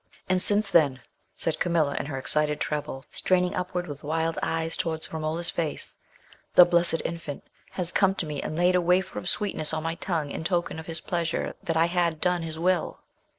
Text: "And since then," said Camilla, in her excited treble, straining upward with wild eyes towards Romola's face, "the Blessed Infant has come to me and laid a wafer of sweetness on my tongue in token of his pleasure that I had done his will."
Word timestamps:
"And 0.27 0.41
since 0.41 0.71
then," 0.71 1.01
said 1.35 1.59
Camilla, 1.59 1.95
in 1.99 2.07
her 2.07 2.17
excited 2.17 2.59
treble, 2.59 3.05
straining 3.11 3.53
upward 3.53 3.85
with 3.85 4.03
wild 4.03 4.39
eyes 4.41 4.75
towards 4.75 5.13
Romola's 5.13 5.51
face, 5.51 5.97
"the 6.55 6.65
Blessed 6.65 7.03
Infant 7.05 7.43
has 7.73 7.91
come 7.91 8.15
to 8.15 8.25
me 8.25 8.41
and 8.41 8.57
laid 8.57 8.73
a 8.73 8.81
wafer 8.81 9.19
of 9.19 9.29
sweetness 9.29 9.75
on 9.75 9.83
my 9.83 9.93
tongue 9.93 10.31
in 10.31 10.43
token 10.43 10.79
of 10.79 10.87
his 10.87 11.01
pleasure 11.01 11.53
that 11.61 11.77
I 11.77 11.85
had 11.85 12.19
done 12.19 12.41
his 12.41 12.57
will." 12.57 13.01